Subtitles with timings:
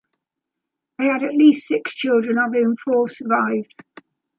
[0.97, 3.75] They had at least six children, of whom four survived.